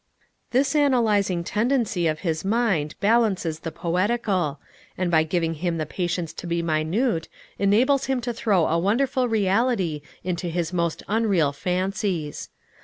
This 0.49 0.75
analyzing 0.75 1.43
tendency 1.43 2.07
of 2.07 2.21
his 2.21 2.43
mind 2.43 2.95
balances 3.01 3.59
the 3.59 3.71
poetical, 3.71 4.59
and 4.97 5.11
by 5.11 5.21
giving 5.21 5.53
him 5.53 5.77
the 5.77 5.85
patience 5.85 6.33
to 6.33 6.47
be 6.47 6.63
minute, 6.63 7.27
enables 7.59 8.05
him 8.05 8.19
to 8.21 8.33
throw 8.33 8.65
a 8.65 8.79
wonderful 8.79 9.27
reality 9.29 10.01
into 10.23 10.47
his 10.47 10.73
most 10.73 11.03
unreal 11.07 11.51
fancies. 11.51 12.49